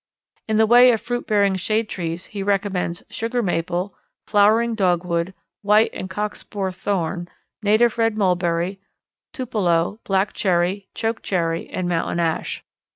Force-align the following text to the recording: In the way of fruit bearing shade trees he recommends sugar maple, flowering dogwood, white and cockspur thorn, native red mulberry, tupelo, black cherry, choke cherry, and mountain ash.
In 0.47 0.57
the 0.57 0.65
way 0.65 0.91
of 0.93 0.99
fruit 0.99 1.27
bearing 1.27 1.53
shade 1.57 1.87
trees 1.87 2.25
he 2.25 2.41
recommends 2.41 3.03
sugar 3.11 3.43
maple, 3.43 3.95
flowering 4.25 4.73
dogwood, 4.73 5.31
white 5.61 5.91
and 5.93 6.09
cockspur 6.09 6.71
thorn, 6.71 7.27
native 7.61 7.99
red 7.99 8.17
mulberry, 8.17 8.79
tupelo, 9.31 9.99
black 10.03 10.33
cherry, 10.33 10.89
choke 10.95 11.21
cherry, 11.21 11.69
and 11.69 11.87
mountain 11.87 12.19
ash. 12.19 12.63